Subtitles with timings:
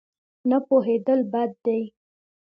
[0.49, 1.81] نه پوهېدل بد دی.